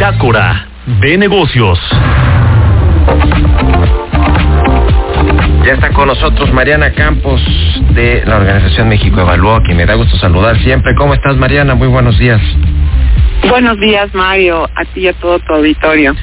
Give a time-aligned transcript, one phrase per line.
[0.00, 0.66] Bitácora
[1.02, 1.78] de negocios.
[5.62, 7.42] Ya está con nosotros Mariana Campos
[7.90, 10.94] de la Organización México Evalúa, que me da gusto saludar siempre.
[10.94, 11.74] ¿Cómo estás, Mariana?
[11.74, 12.40] Muy buenos días.
[13.46, 16.16] Buenos días, Mario, a ti y a todo tu auditorio.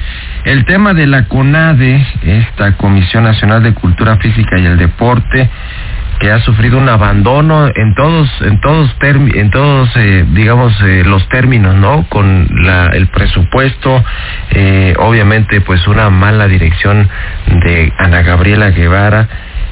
[0.44, 5.48] El tema de la CONADE, esta Comisión Nacional de Cultura Física y el Deporte,
[6.18, 11.28] que ha sufrido un abandono en todos en todos en todos eh, digamos eh, los
[11.28, 14.04] términos no con la, el presupuesto
[14.50, 17.08] eh, obviamente pues una mala dirección
[17.46, 19.28] de Ana Gabriela Guevara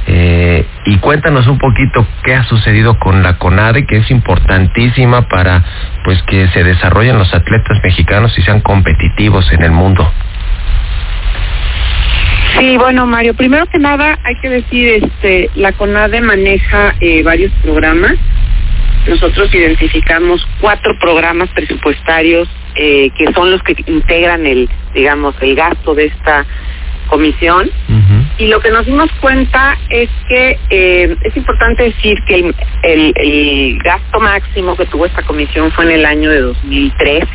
[0.09, 5.65] y cuéntanos un poquito qué ha sucedido con la CONADE, que es importantísima para
[6.05, 10.09] pues que se desarrollen los atletas mexicanos y sean competitivos en el mundo.
[12.59, 17.53] Sí, bueno, Mario, primero que nada hay que decir, este, la CONADE maneja eh, varios
[17.63, 18.15] programas.
[19.07, 25.95] Nosotros identificamos cuatro programas presupuestarios eh, que son los que integran el, digamos, el gasto
[25.95, 26.47] de esta
[27.09, 27.71] comisión.
[28.39, 33.13] Y lo que nos dimos cuenta es que eh, es importante decir que el, el,
[33.17, 37.27] el, gasto máximo que tuvo esta comisión fue en el año de 2013.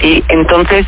[0.00, 0.86] Sí, entonces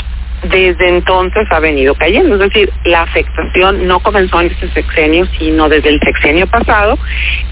[0.48, 2.34] desde entonces ha venido cayendo.
[2.34, 6.98] Es decir, la afectación no comenzó en este sexenio, sino desde el sexenio pasado,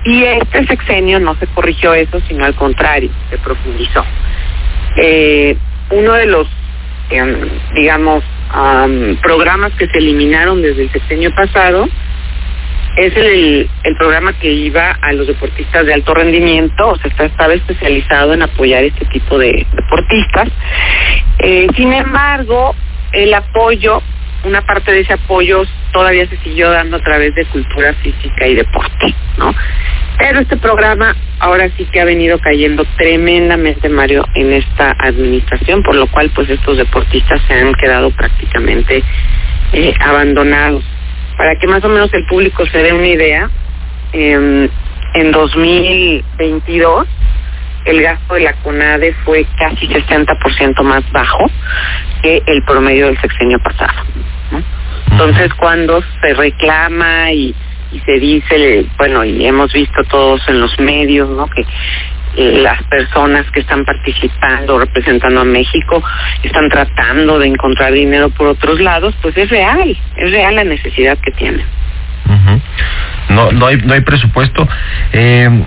[0.04, 4.04] y este sexenio no se corrigió eso, sino al contrario, se profundizó.
[4.96, 5.56] Eh,
[5.90, 6.48] uno de los,
[7.10, 8.24] em, digamos,
[9.20, 11.88] programas que se eliminaron desde el sexenio pasado
[12.96, 18.34] es el, programa que iba a los deportistas de alto rendimiento, o sea, estaba especializado
[18.34, 20.48] en apoyar este tipo de deportistas.
[21.38, 22.74] Eh, sin embargo,
[23.12, 24.02] el apoyo,
[24.44, 28.54] una parte de ese apoyo todavía se siguió dando a través de cultura física y
[28.54, 29.54] deporte, ¿no?
[30.18, 35.96] Pero este programa ahora sí que ha venido cayendo tremendamente, Mario, en esta administración, por
[35.96, 39.02] lo cual pues estos deportistas se han quedado prácticamente
[39.72, 40.84] eh, abandonados.
[41.36, 43.50] Para que más o menos el público se dé una idea,
[44.12, 44.68] eh,
[45.14, 47.06] en 2022
[47.84, 51.50] el gasto de la CONADE fue casi 60% más bajo
[52.22, 53.92] que el promedio del sexenio pasado.
[55.10, 57.54] Entonces, cuando se reclama y,
[57.92, 61.46] y se dice, bueno, y hemos visto todos en los medios, ¿no?
[61.48, 61.64] Que
[62.36, 66.02] las personas que están participando, representando a México,
[66.42, 71.18] están tratando de encontrar dinero por otros lados, pues es real, es real la necesidad
[71.18, 71.64] que tienen.
[73.28, 74.66] No, no hay, no hay presupuesto.
[75.12, 75.64] Eh,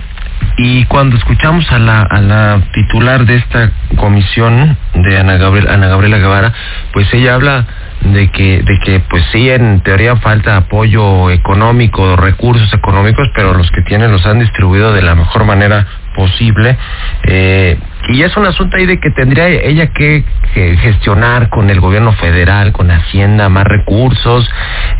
[0.56, 5.88] y cuando escuchamos a la, a la titular de esta comisión, de Ana, Gabriel, Ana
[5.88, 6.52] Gabriela Guevara,
[6.92, 7.66] pues ella habla
[8.00, 13.70] de que, de que pues sí, en teoría falta apoyo económico, recursos económicos, pero los
[13.70, 15.86] que tienen los han distribuido de la mejor manera
[16.18, 16.76] posible.
[17.22, 20.24] Eh, y es un asunto ahí de que tendría ella que,
[20.54, 24.48] gestionar con el gobierno federal, con Hacienda, más recursos,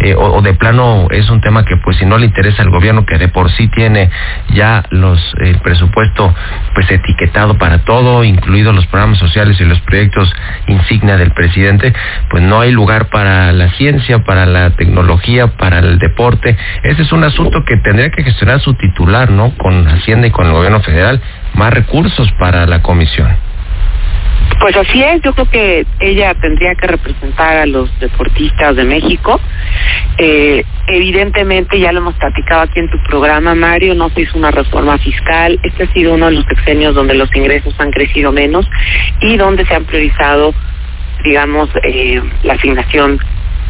[0.01, 3.05] eh, o, de plano es un tema que pues si no le interesa al gobierno
[3.07, 4.09] que de por sí tiene
[4.51, 6.33] ya los el presupuesto
[6.75, 10.33] pues etiquetado para todo, incluidos los programas sociales y los proyectos
[10.69, 11.93] insignia del presidente,
[12.31, 16.57] pues no hay lugar para la ciencia, para la tecnología, para el deporte.
[16.83, 19.57] Ese es un asunto que tendría que gestionar su titular, ¿no?
[19.57, 21.21] Con Hacienda y con el gobierno federal
[21.55, 23.49] más recursos para la comisión.
[24.61, 29.41] Pues así es, yo creo que ella tendría que representar a los deportistas de México.
[30.17, 34.51] Eh, evidentemente, ya lo hemos platicado aquí en tu programa, Mario, no se hizo una
[34.51, 35.61] reforma fiscal.
[35.63, 38.69] Este ha sido uno de los sexenios donde los ingresos han crecido menos
[39.21, 40.53] y donde se han priorizado,
[41.23, 43.21] digamos, eh, la asignación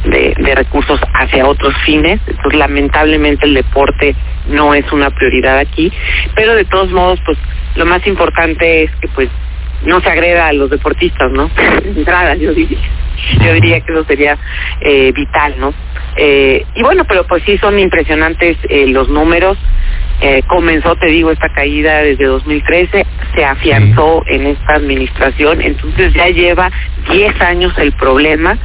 [0.04, 2.18] de, de recursos hacia otros fines.
[2.26, 4.16] Entonces, lamentablemente, el deporte
[4.48, 5.92] no es una prioridad aquí,
[6.34, 7.38] pero de todos modos, pues
[7.76, 9.28] lo más importante es que pues
[9.84, 11.50] no se agreda a los deportistas, ¿no?
[11.84, 12.78] Entrada, yo diría.
[13.44, 14.38] Yo diría que eso sería
[14.80, 15.74] eh, vital, ¿no?
[16.16, 19.58] Eh, y bueno, pero pues sí son impresionantes eh, los números.
[20.20, 26.28] Eh, comenzó, te digo, esta caída desde 2013, se afianzó en esta administración, entonces ya
[26.28, 26.70] lleva
[27.10, 28.58] 10 años el problema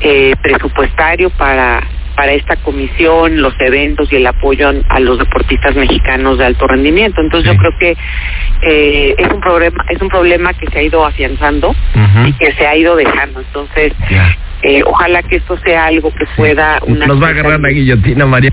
[0.00, 1.82] eh, presupuestario para
[2.18, 7.20] para esta comisión, los eventos y el apoyo a, los deportistas mexicanos de alto rendimiento.
[7.20, 7.96] Entonces yo creo que
[8.62, 11.76] eh, es un problema es un problema que se ha ido afianzando
[12.26, 13.38] y que se ha ido dejando.
[13.38, 13.92] Entonces
[14.62, 18.26] eh, ojalá que esto sea algo que pueda una nos va a agarrar la guillotina
[18.26, 18.50] María